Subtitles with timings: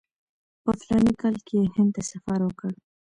[0.63, 2.71] په فلاني کال کې یې هند ته سفر وکړ.